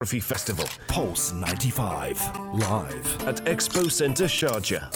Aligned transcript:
Photography 0.00 0.20
Festival 0.20 0.64
Pulse 0.86 1.32
95 1.32 2.54
live. 2.54 3.26
at 3.26 3.44
Expo 3.46 3.90
Centre 3.90 4.26
Sharjah. 4.26 4.94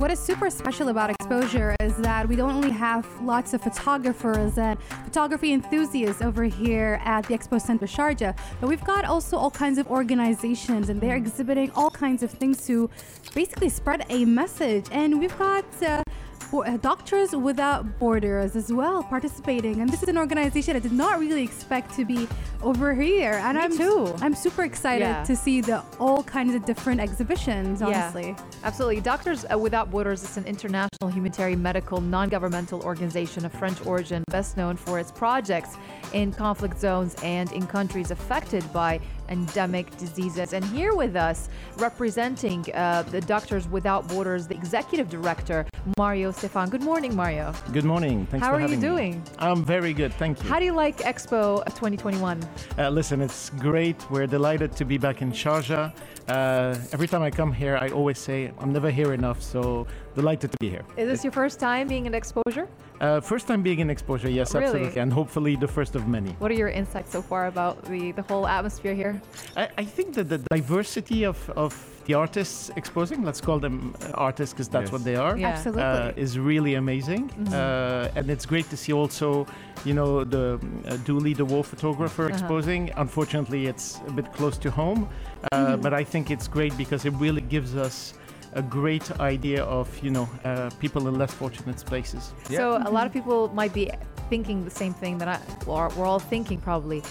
What 0.00 0.10
is 0.10 0.18
super 0.18 0.50
special 0.50 0.88
about 0.88 1.10
exposure 1.10 1.76
is 1.78 1.96
that 1.98 2.28
we 2.28 2.34
don't 2.34 2.50
only 2.50 2.70
have 2.72 3.06
lots 3.22 3.54
of 3.54 3.62
photographers 3.62 4.58
and 4.58 4.76
photography 5.04 5.52
enthusiasts 5.52 6.20
over 6.20 6.42
here 6.42 7.00
at 7.04 7.26
the 7.28 7.38
Expo 7.38 7.60
Center 7.60 7.86
Sharjah, 7.86 8.36
but 8.60 8.68
we've 8.68 8.82
got 8.82 9.04
also 9.04 9.36
all 9.36 9.52
kinds 9.52 9.78
of 9.78 9.86
organizations 9.88 10.88
and 10.88 11.00
they're 11.00 11.14
exhibiting 11.14 11.70
all 11.76 11.90
kinds 11.90 12.24
of 12.24 12.32
things 12.32 12.66
to 12.66 12.90
basically 13.36 13.68
spread 13.68 14.04
a 14.08 14.24
message. 14.24 14.86
And 14.90 15.20
we've 15.20 15.38
got 15.38 15.64
uh, 15.80 16.02
bo- 16.50 16.64
uh, 16.64 16.76
Doctors 16.78 17.34
Without 17.34 17.98
Borders 17.98 18.56
as 18.56 18.72
well 18.72 19.02
participating. 19.02 19.80
And 19.80 19.88
this 19.90 20.02
is 20.02 20.08
an 20.08 20.18
organization 20.18 20.76
I 20.76 20.78
did 20.78 20.92
not 20.92 21.18
really 21.18 21.42
expect 21.42 21.94
to 21.96 22.04
be 22.04 22.28
over 22.62 22.94
here. 22.94 23.32
And 23.42 23.56
Me 23.56 23.64
I'm 23.64 23.76
too. 23.76 24.14
I'm 24.20 24.34
super 24.34 24.64
excited 24.64 25.04
Yeah. 25.04 25.24
to 25.24 25.36
see 25.36 25.60
the 25.60 25.82
all 25.98 26.22
kinds 26.22 26.54
of 26.54 26.64
different 26.64 27.00
exhibitions, 27.00 27.82
honestly. 27.82 28.34
Absolutely. 28.64 29.00
Doctors 29.00 29.44
uh, 29.52 29.58
Without 29.58 29.90
Borders 29.90 30.22
is 30.22 30.36
an 30.36 30.44
international 30.44 31.10
humanitarian 31.10 31.62
medical 31.62 32.00
non 32.00 32.28
governmental 32.28 32.82
organization 32.82 33.44
of 33.44 33.52
French 33.52 33.84
origin, 33.86 34.24
best 34.30 34.56
known 34.56 34.76
for 34.76 34.98
its 34.98 35.10
projects 35.12 35.76
in 36.12 36.32
conflict 36.32 36.78
zones 36.80 37.14
and 37.22 37.52
in 37.52 37.66
countries 37.66 38.10
affected 38.10 38.64
by 38.72 39.00
endemic 39.28 39.94
diseases. 39.98 40.52
And 40.54 40.64
here 40.64 40.94
with 40.94 41.14
us, 41.14 41.48
representing 41.76 42.64
uh, 42.74 43.02
the 43.02 43.20
Doctors 43.20 43.68
Without 43.68 44.08
Borders, 44.08 44.46
the 44.46 44.54
executive 44.54 45.08
director, 45.10 45.66
Mario 45.96 46.30
Stephan. 46.30 46.68
Good 46.70 46.82
morning, 46.82 47.14
Mario. 47.16 47.54
Good 47.72 47.84
morning. 47.84 48.26
Thanks 48.26 48.44
How 48.44 48.52
for 48.52 48.56
are 48.56 48.60
you 48.60 48.66
having 48.68 48.80
me. 48.80 48.88
doing? 48.88 49.22
I'm 49.38 49.64
very 49.64 49.92
good, 49.92 50.12
thank 50.14 50.42
you. 50.42 50.48
How 50.48 50.58
do 50.58 50.64
you 50.64 50.72
like 50.72 50.98
Expo 50.98 51.64
2021? 51.66 52.40
uh, 52.78 52.90
listen, 52.90 53.20
it's 53.20 53.50
great. 53.50 53.96
We're 54.10 54.26
delighted 54.26 54.72
to 54.76 54.84
be 54.84 54.98
back 54.98 55.22
in 55.22 55.32
Sharjah. 55.32 55.92
Uh, 56.28 56.76
every 56.92 57.08
time 57.08 57.22
I 57.22 57.30
come 57.30 57.52
here, 57.52 57.78
I 57.80 57.88
always 57.88 58.18
say 58.18 58.52
I'm 58.58 58.72
never 58.72 58.90
here 58.90 59.14
enough, 59.14 59.42
so 59.42 59.86
delighted 60.14 60.50
to 60.52 60.56
be 60.60 60.68
here. 60.68 60.84
Is 60.96 61.08
this 61.08 61.24
your 61.24 61.32
first 61.32 61.58
time 61.60 61.88
being 61.88 62.06
at 62.06 62.14
Exposure? 62.14 62.68
Uh, 63.00 63.20
first 63.20 63.46
time 63.46 63.62
being 63.62 63.78
in 63.78 63.90
exposure, 63.90 64.28
yes, 64.28 64.54
Really? 64.54 64.66
absolutely, 64.66 65.00
and 65.00 65.12
hopefully 65.12 65.54
the 65.54 65.68
first 65.68 65.94
of 65.94 66.08
many. 66.08 66.30
What 66.40 66.50
are 66.50 66.54
your 66.54 66.68
insights 66.68 67.12
so 67.12 67.22
far 67.22 67.46
about 67.46 67.84
the, 67.84 68.10
the 68.12 68.22
whole 68.22 68.46
atmosphere 68.46 68.92
here? 68.94 69.20
I, 69.56 69.68
I 69.78 69.84
think 69.84 70.14
that 70.14 70.28
the 70.28 70.38
diversity 70.50 71.24
of, 71.24 71.38
of 71.50 71.72
the 72.06 72.14
artists 72.14 72.70
exposing, 72.74 73.22
let's 73.22 73.40
call 73.40 73.60
them 73.60 73.94
uh, 74.02 74.10
artists 74.14 74.52
because 74.52 74.68
that's 74.68 74.86
Yes. 74.86 74.92
what 74.92 75.04
they 75.04 75.14
are. 75.14 75.36
Yeah. 75.38 75.48
Absolutely. 75.50 75.82
uh, 75.84 76.12
is 76.16 76.38
really 76.40 76.74
amazing, 76.74 77.28
Mm-hmm. 77.28 77.54
uh, 77.54 78.16
and 78.18 78.30
it's 78.30 78.46
great 78.46 78.68
to 78.70 78.76
see 78.76 78.92
also, 78.92 79.46
you 79.84 79.94
know, 79.94 80.24
the 80.24 80.58
uh, 80.88 80.96
Dooley, 81.04 81.34
the 81.34 81.44
war 81.44 81.62
photographer, 81.62 82.24
Uh-huh. 82.24 82.34
exposing. 82.34 82.90
Unfortunately, 82.96 83.66
it's 83.66 84.00
a 84.08 84.10
bit 84.12 84.32
close 84.32 84.58
to 84.58 84.70
home, 84.72 85.08
uh, 85.52 85.56
Mm-hmm. 85.56 85.82
but 85.82 85.94
I 85.94 86.02
think 86.02 86.30
it's 86.32 86.48
great 86.48 86.76
because 86.76 87.04
it 87.04 87.14
really 87.20 87.42
gives 87.42 87.76
us 87.76 88.14
a 88.54 88.62
great 88.62 89.10
idea 89.20 89.64
of, 89.64 89.86
you 90.02 90.10
know, 90.10 90.28
uh, 90.44 90.70
people 90.80 91.08
in 91.08 91.18
less 91.18 91.32
fortunate 91.32 91.76
places. 91.84 92.32
So 92.48 92.76
a 92.84 92.90
lot 92.90 93.06
of 93.06 93.12
people 93.12 93.48
might 93.54 93.72
be 93.72 93.90
thinking 94.28 94.64
the 94.64 94.70
same 94.70 94.94
thing 94.94 95.18
that 95.18 95.28
I, 95.28 95.40
or 95.66 95.88
we're 95.96 96.06
all 96.06 96.18
thinking 96.18 96.60
probably. 96.60 97.02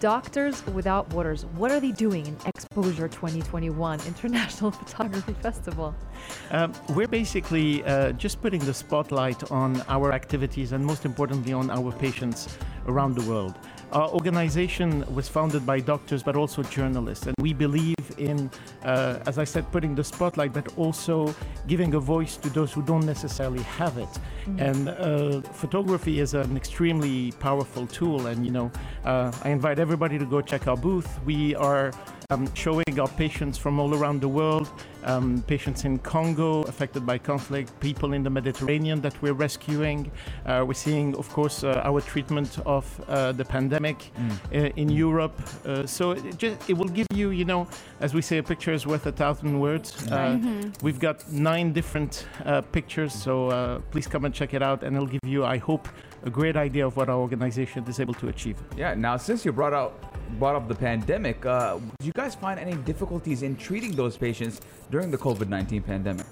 Doctors 0.00 0.66
Without 0.68 1.10
Borders, 1.10 1.44
what 1.56 1.70
are 1.70 1.78
they 1.78 1.92
doing 1.92 2.26
in 2.26 2.36
Exposure 2.46 3.06
2021 3.06 4.00
International 4.06 4.70
Photography 4.80 5.34
Festival? 5.34 5.94
Um, 6.50 6.72
we're 6.94 7.06
basically 7.06 7.84
uh, 7.84 8.12
just 8.12 8.40
putting 8.40 8.60
the 8.60 8.72
spotlight 8.72 9.50
on 9.50 9.82
our 9.88 10.12
activities 10.12 10.72
and, 10.72 10.84
most 10.84 11.04
importantly, 11.04 11.52
on 11.52 11.70
our 11.70 11.92
patients 11.92 12.56
around 12.86 13.14
the 13.14 13.30
world. 13.30 13.54
Our 13.92 14.08
organization 14.10 15.04
was 15.12 15.28
founded 15.28 15.66
by 15.66 15.80
doctors 15.80 16.22
but 16.22 16.36
also 16.36 16.62
journalists, 16.62 17.26
and 17.26 17.34
we 17.40 17.52
believe 17.52 17.96
in, 18.18 18.50
uh, 18.84 19.18
as 19.26 19.36
I 19.36 19.44
said, 19.44 19.70
putting 19.72 19.96
the 19.96 20.04
spotlight 20.04 20.52
but 20.52 20.66
also 20.78 21.34
giving 21.66 21.94
a 21.94 22.00
voice 22.00 22.36
to 22.36 22.50
those 22.50 22.72
who 22.72 22.82
don't 22.82 23.04
necessarily 23.04 23.62
have 23.62 23.98
it. 23.98 24.08
And 24.58 24.88
uh, 24.88 25.40
photography 25.40 26.20
is 26.20 26.34
an 26.34 26.56
extremely 26.56 27.32
powerful 27.32 27.86
tool, 27.86 28.28
and 28.28 28.46
you 28.46 28.52
know, 28.52 28.70
uh, 29.04 29.32
I 29.42 29.50
invite 29.50 29.80
everybody 29.80 30.18
to 30.18 30.24
go 30.24 30.40
check 30.40 30.68
our 30.68 30.76
booth. 30.76 31.08
We 31.24 31.56
are 31.56 31.92
um, 32.30 32.52
showing 32.54 32.98
our 32.98 33.08
patients 33.08 33.58
from 33.58 33.78
all 33.78 33.94
around 33.94 34.20
the 34.20 34.28
world, 34.28 34.68
um, 35.04 35.42
patients 35.46 35.84
in 35.84 35.98
Congo 35.98 36.62
affected 36.62 37.04
by 37.04 37.18
conflict, 37.18 37.78
people 37.80 38.12
in 38.12 38.22
the 38.22 38.30
Mediterranean 38.30 39.00
that 39.00 39.20
we're 39.22 39.32
rescuing. 39.32 40.10
Uh, 40.46 40.64
we're 40.66 40.74
seeing, 40.74 41.14
of 41.16 41.28
course, 41.30 41.64
uh, 41.64 41.80
our 41.84 42.00
treatment 42.00 42.58
of 42.66 42.84
uh, 43.08 43.32
the 43.32 43.44
pandemic 43.44 44.10
uh, 44.52 44.58
in 44.76 44.88
Europe. 44.88 45.40
Uh, 45.64 45.86
so 45.86 46.12
it, 46.12 46.36
just, 46.38 46.70
it 46.70 46.74
will 46.74 46.88
give 46.88 47.06
you, 47.14 47.30
you 47.30 47.44
know, 47.44 47.66
as 48.00 48.14
we 48.14 48.22
say, 48.22 48.38
a 48.38 48.42
picture 48.42 48.72
is 48.72 48.86
worth 48.86 49.06
a 49.06 49.12
thousand 49.12 49.58
words. 49.58 50.06
Uh, 50.10 50.38
We've 50.82 51.00
got 51.00 51.30
nine 51.30 51.72
different 51.72 52.26
uh, 52.44 52.60
pictures, 52.60 53.12
so 53.12 53.48
uh, 53.48 53.80
please 53.90 54.06
come 54.06 54.24
and 54.24 54.34
check 54.34 54.54
it 54.54 54.62
out, 54.62 54.82
and 54.82 54.96
it'll 54.96 55.08
give 55.08 55.20
you, 55.24 55.44
I 55.44 55.58
hope, 55.58 55.88
a 56.24 56.30
great 56.30 56.56
idea 56.56 56.86
of 56.86 56.96
what 56.96 57.08
our 57.08 57.18
organization 57.18 57.84
is 57.88 57.98
able 58.00 58.14
to 58.14 58.28
achieve. 58.28 58.56
Yeah. 58.76 58.94
Now, 58.94 59.16
since 59.16 59.44
you 59.44 59.52
brought 59.52 59.72
out 59.72 60.09
brought 60.38 60.56
up 60.56 60.68
the 60.68 60.74
pandemic, 60.74 61.44
uh, 61.44 61.78
did 61.98 62.06
you 62.06 62.12
guys 62.12 62.34
find 62.34 62.58
any 62.58 62.74
difficulties 62.74 63.42
in 63.42 63.56
treating 63.56 63.92
those 63.92 64.16
patients 64.16 64.60
during 64.90 65.10
the 65.10 65.18
COVID 65.18 65.48
nineteen 65.48 65.82
pandemic? 65.82 66.26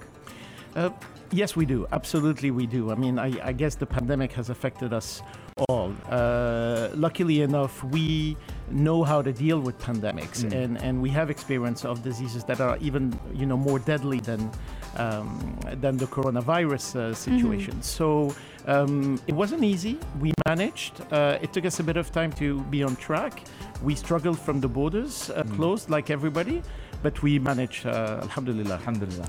Uh, 0.75 0.89
yes, 1.31 1.55
we 1.55 1.65
do. 1.65 1.87
Absolutely, 1.91 2.51
we 2.51 2.65
do. 2.65 2.91
I 2.91 2.95
mean, 2.95 3.19
I, 3.19 3.33
I 3.49 3.51
guess 3.53 3.75
the 3.75 3.85
pandemic 3.85 4.31
has 4.33 4.49
affected 4.49 4.93
us 4.93 5.21
all. 5.67 5.93
Uh, 6.09 6.89
luckily 6.93 7.41
enough, 7.41 7.83
we 7.83 8.37
know 8.71 9.03
how 9.03 9.21
to 9.21 9.33
deal 9.33 9.59
with 9.59 9.77
pandemics, 9.79 10.43
and, 10.51 10.77
and 10.77 11.01
we 11.01 11.09
have 11.09 11.29
experience 11.29 11.83
of 11.85 12.03
diseases 12.03 12.43
that 12.45 12.61
are 12.61 12.77
even, 12.77 13.17
you 13.33 13.45
know, 13.45 13.57
more 13.57 13.79
deadly 13.79 14.19
than 14.19 14.49
um, 14.95 15.57
than 15.81 15.97
the 15.97 16.05
coronavirus 16.05 16.95
uh, 16.95 17.13
situation. 17.13 17.81
So 17.81 18.35
um, 18.65 19.19
it 19.27 19.33
wasn't 19.33 19.63
easy. 19.63 19.97
We 20.19 20.33
managed. 20.47 21.01
Uh, 21.11 21.37
it 21.41 21.53
took 21.53 21.65
us 21.65 21.79
a 21.79 21.83
bit 21.83 21.97
of 21.97 22.11
time 22.11 22.31
to 22.33 22.61
be 22.65 22.83
on 22.83 22.95
track. 22.95 23.43
We 23.83 23.95
struggled 23.95 24.39
from 24.39 24.61
the 24.61 24.67
borders 24.67 25.29
uh, 25.29 25.43
closed, 25.55 25.89
like 25.89 26.09
everybody, 26.09 26.61
but 27.01 27.21
we 27.23 27.39
manage, 27.39 27.85
Uh, 27.85 28.19
alhamdulillah. 28.21 28.75
Alhamdulillah. 28.75 29.27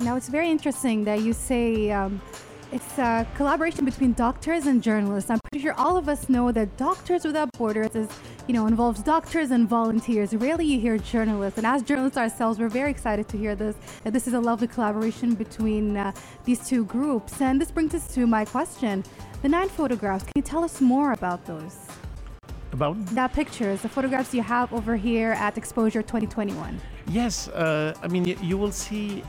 Now, 0.00 0.16
it's 0.16 0.28
very 0.28 0.50
interesting 0.50 1.04
that 1.04 1.20
you 1.20 1.32
say 1.32 1.90
um, 1.90 2.20
it's 2.72 2.98
a 2.98 3.26
collaboration 3.36 3.84
between 3.84 4.12
doctors 4.12 4.66
and 4.66 4.82
journalists. 4.82 5.28
I'm 5.30 5.40
pretty 5.50 5.62
sure 5.62 5.74
all 5.74 5.96
of 5.96 6.08
us 6.08 6.28
know 6.28 6.52
that 6.52 6.76
Doctors 6.76 7.24
Without 7.24 7.50
Borders 7.58 7.94
is, 7.96 8.08
you 8.46 8.54
know, 8.54 8.66
involves 8.66 9.02
doctors 9.02 9.50
and 9.50 9.68
volunteers. 9.68 10.32
Rarely 10.34 10.66
you 10.66 10.78
hear 10.80 10.96
journalists. 10.96 11.58
And 11.58 11.66
as 11.66 11.82
journalists 11.82 12.16
ourselves, 12.16 12.58
we're 12.60 12.68
very 12.68 12.90
excited 12.90 13.28
to 13.28 13.36
hear 13.36 13.54
this, 13.56 13.76
that 14.04 14.12
this 14.12 14.26
is 14.28 14.34
a 14.34 14.40
lovely 14.40 14.68
collaboration 14.68 15.34
between 15.34 15.96
uh, 15.96 16.12
these 16.44 16.60
two 16.66 16.84
groups. 16.84 17.40
And 17.40 17.60
this 17.60 17.70
brings 17.72 17.92
us 17.94 18.14
to 18.14 18.26
my 18.26 18.44
question. 18.44 19.04
The 19.42 19.48
nine 19.48 19.68
photographs, 19.68 20.24
can 20.24 20.32
you 20.36 20.42
tell 20.42 20.62
us 20.62 20.80
more 20.80 21.12
about 21.12 21.44
those? 21.46 21.76
About 22.72 23.04
That 23.14 23.32
pictures, 23.32 23.82
the 23.82 23.88
photographs 23.88 24.32
you 24.32 24.42
have 24.42 24.72
over 24.72 24.94
here 24.96 25.32
at 25.32 25.58
Exposure 25.58 26.02
2021. 26.02 26.80
Yes, 27.08 27.48
uh, 27.48 27.94
I 28.02 28.06
mean, 28.08 28.24
y- 28.24 28.36
you 28.40 28.56
will 28.56 28.70
see, 28.70 29.24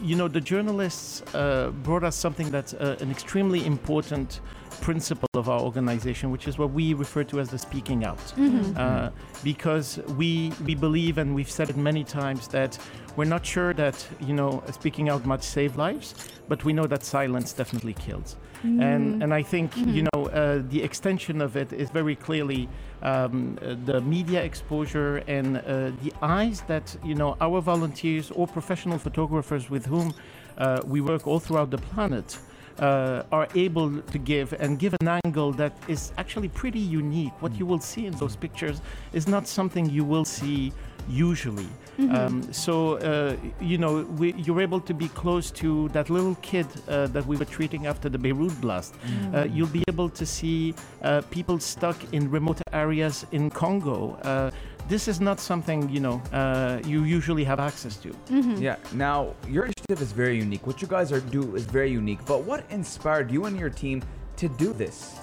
you 0.00 0.14
know, 0.14 0.28
the 0.28 0.40
journalists 0.40 1.22
uh, 1.34 1.70
brought 1.82 2.04
us 2.04 2.14
something 2.14 2.48
that's 2.50 2.74
uh, 2.74 2.96
an 3.00 3.10
extremely 3.10 3.66
important 3.66 4.40
principle 4.80 5.28
of 5.34 5.48
our 5.48 5.60
organization, 5.60 6.30
which 6.30 6.48
is 6.48 6.58
what 6.58 6.70
we 6.72 6.94
refer 6.94 7.24
to 7.24 7.40
as 7.40 7.48
the 7.50 7.58
speaking 7.58 8.04
out. 8.04 8.32
Uh, 8.76 9.10
because 9.42 9.98
we, 10.16 10.52
we 10.64 10.74
believe, 10.74 11.18
and 11.18 11.34
we've 11.34 11.50
said 11.50 11.70
it 11.70 11.76
many 11.76 12.04
times, 12.04 12.48
that 12.48 12.78
we're 13.16 13.24
not 13.24 13.44
sure 13.44 13.72
that, 13.74 14.06
you 14.20 14.34
know, 14.34 14.62
speaking 14.72 15.08
out 15.08 15.24
might 15.24 15.42
save 15.42 15.76
lives, 15.76 16.14
but 16.48 16.64
we 16.64 16.72
know 16.72 16.86
that 16.86 17.02
silence 17.02 17.52
definitely 17.52 17.94
kills. 17.94 18.36
And, 18.80 19.22
and 19.22 19.32
I 19.32 19.42
think, 19.42 19.76
you 19.76 20.06
know, 20.12 20.26
uh, 20.26 20.62
the 20.68 20.82
extension 20.82 21.40
of 21.40 21.56
it 21.56 21.72
is 21.72 21.90
very 21.90 22.16
clearly 22.16 22.68
um, 23.02 23.58
uh, 23.62 23.76
the 23.84 24.00
media 24.00 24.42
exposure 24.42 25.18
and 25.28 25.58
uh, 25.58 25.62
the 26.02 26.12
eyes 26.20 26.62
that, 26.62 26.96
you 27.04 27.14
know, 27.14 27.36
our 27.40 27.60
volunteers 27.60 28.30
or 28.32 28.46
professional 28.48 28.98
photographers 28.98 29.70
with 29.70 29.86
whom 29.86 30.12
uh, 30.58 30.80
we 30.84 31.00
work 31.00 31.26
all 31.26 31.38
throughout 31.38 31.70
the 31.70 31.78
planet 31.78 32.38
uh, 32.78 33.22
are 33.32 33.48
able 33.54 34.00
to 34.00 34.18
give 34.18 34.52
and 34.54 34.78
give 34.78 34.94
an 35.00 35.20
angle 35.24 35.52
that 35.52 35.72
is 35.88 36.12
actually 36.18 36.48
pretty 36.48 36.78
unique. 36.78 37.32
What 37.40 37.54
you 37.58 37.66
will 37.66 37.80
see 37.80 38.06
in 38.06 38.12
those 38.14 38.36
pictures 38.36 38.80
is 39.12 39.26
not 39.26 39.48
something 39.48 39.88
you 39.88 40.04
will 40.04 40.24
see 40.24 40.72
usually. 41.08 41.68
Um, 42.10 42.52
so, 42.52 42.98
uh, 42.98 43.36
you 43.60 43.78
know, 43.78 44.02
we, 44.18 44.34
you're 44.34 44.60
able 44.60 44.80
to 44.80 44.92
be 44.92 45.08
close 45.08 45.50
to 45.52 45.88
that 45.90 46.10
little 46.10 46.34
kid 46.42 46.66
uh, 46.88 47.06
that 47.06 47.26
we 47.26 47.36
were 47.36 47.44
treating 47.46 47.86
after 47.86 48.08
the 48.08 48.18
Beirut 48.18 48.60
blast. 48.60 48.94
Uh, 49.32 49.44
you'll 49.44 49.68
be 49.68 49.82
able 49.88 50.10
to 50.10 50.26
see 50.26 50.74
uh, 51.02 51.22
people 51.30 51.58
stuck 51.58 51.96
in 52.12 52.30
remote 52.30 52.60
areas 52.72 53.24
in 53.32 53.50
Congo. 53.50 54.52
This 54.88 55.08
is 55.08 55.20
not 55.20 55.40
something, 55.40 55.88
you 55.88 56.00
know, 56.00 56.22
uh, 56.32 56.80
you 56.86 57.02
usually 57.04 57.42
have 57.42 57.58
access 57.58 57.96
to. 57.96 58.14
Yeah. 58.60 58.76
Now, 58.92 59.34
your 59.48 59.64
initiative 59.64 60.00
is 60.00 60.12
very 60.12 60.36
unique. 60.36 60.64
What 60.66 60.80
you 60.80 60.88
guys 60.88 61.10
are 61.10 61.20
do 61.20 61.56
is 61.56 61.64
very 61.64 61.90
unique. 61.90 62.20
But 62.24 62.44
what 62.44 62.64
inspired 62.70 63.30
you 63.30 63.46
and 63.46 63.58
your 63.58 63.70
team 63.70 64.02
to 64.36 64.48
do 64.48 64.72
this? 64.72 65.16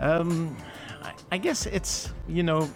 Um, 0.00 0.56
I, 1.02 1.12
I 1.32 1.38
guess 1.38 1.66
it's, 1.66 2.12
you 2.28 2.42
know, 2.42 2.68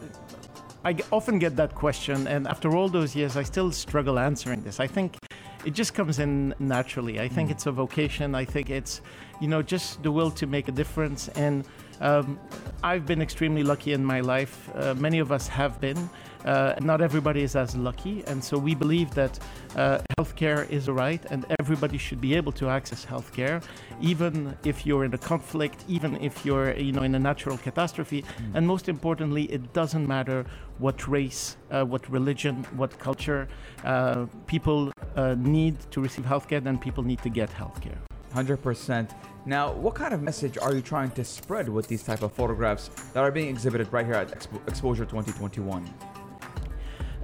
I 0.84 0.96
often 1.12 1.38
get 1.38 1.54
that 1.56 1.74
question, 1.74 2.26
and 2.26 2.48
after 2.48 2.74
all 2.74 2.88
those 2.88 3.14
years, 3.14 3.36
I 3.36 3.44
still 3.44 3.70
struggle 3.70 4.18
answering 4.18 4.62
this. 4.62 4.80
I 4.80 4.86
think 4.86 5.16
it 5.64 5.74
just 5.74 5.94
comes 5.94 6.18
in 6.18 6.54
naturally. 6.58 7.20
I 7.20 7.28
think 7.28 7.50
it's 7.50 7.66
a 7.66 7.72
vocation. 7.72 8.34
I 8.34 8.44
think 8.44 8.68
it's, 8.70 9.00
you 9.42 9.48
know, 9.48 9.60
just 9.60 10.00
the 10.04 10.12
will 10.12 10.30
to 10.30 10.46
make 10.46 10.68
a 10.68 10.72
difference. 10.72 11.26
And 11.28 11.64
um, 12.00 12.38
I've 12.84 13.06
been 13.06 13.20
extremely 13.20 13.64
lucky 13.64 13.92
in 13.92 14.04
my 14.04 14.20
life. 14.20 14.70
Uh, 14.74 14.94
many 14.94 15.18
of 15.18 15.32
us 15.32 15.48
have 15.48 15.80
been. 15.80 16.08
Uh, 16.44 16.74
not 16.80 17.00
everybody 17.00 17.42
is 17.42 17.54
as 17.54 17.76
lucky, 17.76 18.24
and 18.26 18.42
so 18.42 18.58
we 18.58 18.74
believe 18.74 19.14
that 19.14 19.38
uh, 19.76 19.98
healthcare 20.18 20.68
is 20.70 20.88
a 20.88 20.92
right, 20.92 21.24
and 21.30 21.46
everybody 21.60 21.96
should 21.96 22.20
be 22.20 22.34
able 22.34 22.50
to 22.50 22.68
access 22.68 23.04
healthcare, 23.04 23.62
even 24.00 24.56
if 24.64 24.84
you're 24.84 25.04
in 25.04 25.14
a 25.14 25.18
conflict, 25.18 25.84
even 25.86 26.16
if 26.20 26.44
you're, 26.44 26.74
you 26.76 26.90
know, 26.90 27.02
in 27.02 27.14
a 27.14 27.18
natural 27.18 27.56
catastrophe, 27.58 28.24
and 28.54 28.66
most 28.66 28.88
importantly, 28.88 29.44
it 29.44 29.72
doesn't 29.72 30.06
matter 30.06 30.44
what 30.78 31.06
race, 31.06 31.56
uh, 31.70 31.84
what 31.84 32.08
religion, 32.10 32.64
what 32.74 32.98
culture. 32.98 33.46
Uh, 33.84 34.26
people 34.48 34.90
uh, 35.14 35.36
need 35.38 35.76
to 35.92 36.00
receive 36.00 36.24
healthcare, 36.24 36.60
then 36.62 36.76
people 36.76 37.04
need 37.04 37.22
to 37.22 37.28
get 37.28 37.48
healthcare. 37.50 37.98
100%. 38.34 39.10
Now, 39.44 39.72
what 39.72 39.94
kind 39.94 40.14
of 40.14 40.22
message 40.22 40.56
are 40.58 40.74
you 40.74 40.82
trying 40.82 41.10
to 41.12 41.24
spread 41.24 41.68
with 41.68 41.88
these 41.88 42.02
type 42.02 42.22
of 42.22 42.32
photographs 42.32 42.90
that 43.12 43.22
are 43.22 43.30
being 43.30 43.48
exhibited 43.48 43.92
right 43.92 44.06
here 44.06 44.14
at 44.14 44.28
Expo- 44.28 44.66
Exposure 44.68 45.04
2021? 45.04 45.88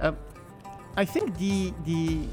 Uh, 0.01 0.11
I 0.97 1.05
think 1.05 1.37
the 1.37 1.73
the 1.85 2.27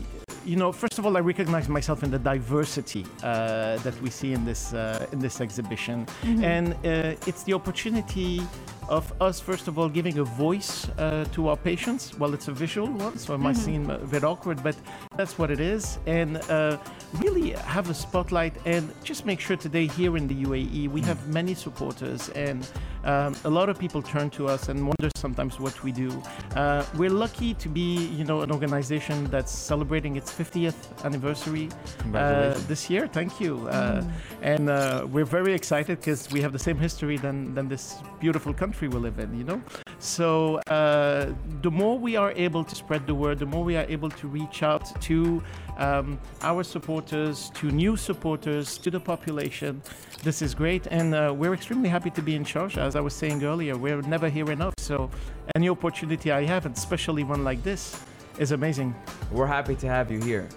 you 0.45 0.57
know 0.57 0.73
first 0.73 0.99
of 0.99 1.07
all 1.07 1.17
I 1.17 1.21
recognize 1.21 1.69
myself 1.69 2.03
in 2.03 2.11
the 2.11 2.19
diversity 2.19 3.05
uh, 3.23 3.77
that 3.79 4.01
we 4.03 4.11
see 4.11 4.33
in 4.33 4.45
this 4.45 4.73
uh, 4.73 5.07
in 5.13 5.19
this 5.19 5.41
exhibition, 5.41 6.07
and 6.25 6.73
uh, 6.75 7.29
it's 7.29 7.43
the 7.45 7.55
opportunity 7.55 8.41
of 8.89 9.13
us 9.21 9.41
first 9.41 9.69
of 9.69 9.79
all 9.79 9.89
giving 9.89 10.19
a 10.19 10.25
voice 10.25 10.89
uh, 10.99 11.25
to 11.33 11.49
our 11.49 11.57
patients. 11.57 12.19
Well, 12.19 12.35
it's 12.35 12.49
a 12.49 12.53
visual 12.53 12.89
one, 12.89 13.19
so 13.19 13.35
it 13.35 13.39
might 13.39 13.57
seem 13.57 13.91
a 13.91 13.99
bit 13.99 14.25
awkward, 14.25 14.63
but 14.63 14.77
that's 15.17 15.39
what 15.39 15.51
it 15.51 15.61
is, 15.61 15.99
and 16.07 16.37
uh, 16.51 16.79
really 17.21 17.51
have 17.51 17.91
a 17.91 17.95
spotlight 17.95 18.55
and 18.65 18.93
just 19.03 19.27
make 19.27 19.41
sure 19.41 19.57
today 19.57 19.87
here 19.87 20.17
in 20.17 20.29
the 20.29 20.45
UAE 20.45 20.91
we 20.91 21.01
have 21.03 21.27
many 21.29 21.55
supporters 21.55 22.29
and 22.31 22.69
um, 23.05 23.35
a 23.45 23.51
lot 23.51 23.69
of 23.69 23.79
people 23.79 24.03
turn 24.03 24.31
to 24.31 24.49
us 24.49 24.69
and 24.69 24.81
wonder 24.81 25.09
sometimes 25.17 25.61
what 25.61 25.83
we 25.85 25.93
do. 25.93 26.11
Uh, 26.55 26.85
we're 26.97 27.11
lucky 27.11 27.55
to 27.55 27.69
be, 27.69 28.09
you 28.19 28.25
know, 28.25 28.41
an 28.43 28.51
organization 28.51 29.25
that's 29.31 29.53
celebrating 29.53 30.17
its 30.17 30.31
50th 30.33 31.05
anniversary 31.05 31.69
uh, 32.15 32.55
this 32.67 32.91
year. 32.91 33.07
Thank 33.07 33.41
you, 33.41 33.69
uh, 33.69 34.03
and 34.43 34.69
uh, 34.69 35.07
we're 35.11 35.25
very 35.25 35.55
excited 35.55 36.01
because 36.01 36.31
we 36.33 36.41
have 36.41 36.53
the 36.53 36.59
same 36.59 36.77
history 36.77 37.17
than 37.17 37.55
than 37.55 37.69
this 37.69 37.97
beautiful 38.21 38.53
country 38.53 38.76
we 38.83 38.89
live 38.89 39.19
in. 39.19 39.37
You 39.37 39.45
know, 39.45 39.63
so 39.99 40.57
uh, 40.69 41.33
the 41.63 41.71
more 41.71 41.99
we 41.99 42.17
are 42.17 42.33
able 42.33 42.65
to 42.65 42.75
spread 42.75 43.07
the 43.07 43.15
word, 43.15 43.39
the 43.39 43.47
more 43.47 43.65
we 43.65 43.77
are 43.77 43.87
able 43.89 44.11
to 44.11 44.29
reach 44.29 44.63
out 44.63 45.01
to 45.03 45.43
um, 45.79 46.19
our 46.43 46.63
supporters, 46.63 47.51
to 47.55 47.71
new 47.71 47.97
supporters, 47.97 48.79
to 48.79 48.91
the 48.91 49.01
population. 49.01 49.83
This 50.23 50.43
is 50.43 50.55
great, 50.55 50.87
and 50.89 51.15
uh, 51.15 51.33
we're 51.37 51.55
extremely 51.55 51.89
happy 51.89 52.11
to 52.11 52.23
be 52.23 52.35
in 52.35 52.45
Sharjah. 52.45 52.79
As 52.79 52.97
I 52.97 53.01
was 53.01 53.15
saying 53.15 53.45
earlier, 53.45 53.77
we're 53.77 54.03
never 54.03 54.29
here 54.29 54.51
enough. 54.51 54.75
So, 54.79 55.11
any 55.55 55.69
opportunity 55.69 56.33
I 56.33 56.45
have, 56.45 56.67
and 56.67 56.77
especially 56.77 57.25
one 57.25 57.45
like 57.45 57.63
this, 57.63 58.01
is 58.39 58.53
amazing. 58.53 58.95
We're 59.31 59.47
happy 59.47 59.77
to 59.77 59.87
have 59.87 60.11
you 60.11 60.21
here. 60.21 60.49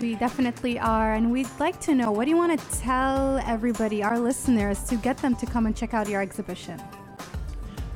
We 0.00 0.14
definitely 0.14 0.78
are. 0.78 1.14
And 1.14 1.32
we'd 1.32 1.48
like 1.58 1.80
to 1.80 1.94
know 1.94 2.12
what 2.12 2.24
do 2.24 2.30
you 2.30 2.36
want 2.36 2.58
to 2.58 2.78
tell 2.78 3.38
everybody, 3.38 4.02
our 4.02 4.18
listeners, 4.18 4.84
to 4.84 4.96
get 4.96 5.18
them 5.18 5.34
to 5.36 5.46
come 5.46 5.66
and 5.66 5.76
check 5.76 5.94
out 5.94 6.08
your 6.08 6.22
exhibition? 6.22 6.80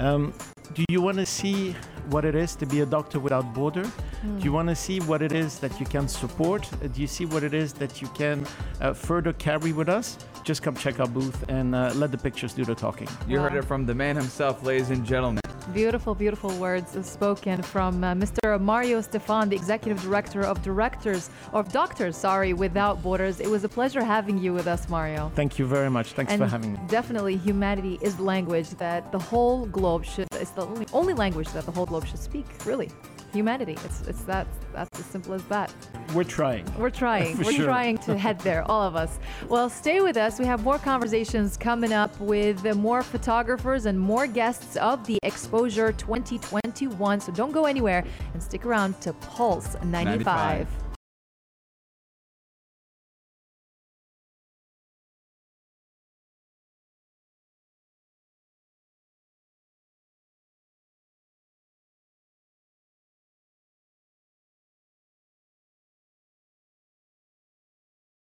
Um, 0.02 0.34
do 0.74 0.84
you 0.88 1.00
want 1.00 1.18
to 1.18 1.26
see 1.26 1.76
what 2.10 2.24
it 2.24 2.34
is 2.34 2.56
to 2.56 2.66
be 2.66 2.80
a 2.80 2.86
doctor 2.86 3.20
without 3.20 3.54
border? 3.54 3.84
Do 3.84 4.44
you 4.44 4.52
want 4.52 4.68
to 4.68 4.74
see 4.74 4.98
what 5.00 5.22
it 5.22 5.32
is 5.32 5.60
that 5.60 5.78
you 5.78 5.86
can 5.86 6.08
support? 6.08 6.68
Uh, 6.72 6.88
Do 6.88 7.00
you 7.00 7.06
see 7.06 7.24
what 7.24 7.44
it 7.44 7.54
is 7.54 7.72
that 7.74 8.02
you 8.02 8.08
can 8.08 8.44
uh, 8.80 8.94
further 8.94 9.32
carry 9.34 9.72
with 9.72 9.88
us? 9.88 10.18
Just 10.42 10.62
come 10.62 10.74
check 10.74 10.98
our 10.98 11.06
booth 11.06 11.44
and 11.48 11.74
uh, 11.74 11.92
let 11.94 12.10
the 12.10 12.18
pictures 12.18 12.52
do 12.52 12.64
the 12.64 12.74
talking. 12.74 13.08
You 13.28 13.38
heard 13.38 13.54
it 13.54 13.64
from 13.64 13.86
the 13.86 13.94
man 13.94 14.16
himself, 14.16 14.64
ladies 14.64 14.90
and 14.90 15.04
gentlemen. 15.04 15.41
Beautiful, 15.72 16.14
beautiful 16.14 16.50
words 16.56 16.96
spoken 17.06 17.62
from 17.62 18.02
uh, 18.02 18.14
Mr. 18.14 18.60
Mario 18.60 19.00
Stephan, 19.00 19.48
the 19.48 19.56
executive 19.56 20.02
director 20.02 20.42
of 20.42 20.60
Directors 20.62 21.30
of 21.52 21.72
Doctors, 21.72 22.16
sorry, 22.16 22.52
Without 22.52 23.02
Borders. 23.02 23.40
It 23.40 23.48
was 23.48 23.62
a 23.64 23.68
pleasure 23.68 24.02
having 24.02 24.38
you 24.38 24.52
with 24.52 24.66
us, 24.66 24.88
Mario. 24.88 25.30
Thank 25.34 25.58
you 25.58 25.66
very 25.66 25.88
much. 25.88 26.12
Thanks 26.12 26.32
and 26.32 26.42
for 26.42 26.48
having 26.48 26.72
me. 26.74 26.80
definitely, 26.88 27.36
humanity 27.36 27.98
is 28.02 28.16
the 28.16 28.24
language 28.24 28.70
that 28.70 29.12
the 29.12 29.18
whole 29.18 29.66
globe 29.66 30.04
should. 30.04 30.26
It's 30.32 30.50
the 30.50 30.66
only, 30.66 30.86
only 30.92 31.14
language 31.14 31.48
that 31.52 31.64
the 31.64 31.72
whole 31.72 31.86
globe 31.86 32.06
should 32.06 32.18
speak. 32.18 32.46
Really, 32.66 32.90
humanity. 33.32 33.76
It's 33.84 34.02
it's 34.02 34.22
that 34.22 34.46
that's 34.72 35.00
as 35.00 35.06
simple 35.06 35.34
as 35.34 35.44
that. 35.44 35.72
We're 36.14 36.24
trying. 36.24 36.66
We're 36.78 36.90
trying. 36.90 37.38
We're 37.44 37.52
sure. 37.52 37.64
trying 37.64 37.98
to 37.98 38.16
head 38.16 38.38
there, 38.40 38.62
all 38.70 38.82
of 38.82 38.96
us. 38.96 39.18
Well, 39.48 39.68
stay 39.68 40.00
with 40.00 40.16
us. 40.16 40.38
We 40.38 40.46
have 40.46 40.62
more 40.62 40.78
conversations 40.78 41.56
coming 41.56 41.92
up 41.92 42.18
with 42.20 42.64
more 42.76 43.02
photographers 43.02 43.86
and 43.86 43.98
more 43.98 44.26
guests 44.26 44.76
of 44.76 45.06
the 45.06 45.18
Exposure 45.22 45.92
2021. 45.92 47.20
So 47.20 47.32
don't 47.32 47.52
go 47.52 47.64
anywhere 47.66 48.04
and 48.34 48.42
stick 48.42 48.66
around 48.66 49.00
to 49.02 49.12
Pulse 49.14 49.74
95. 49.84 50.04
95. 50.04 50.81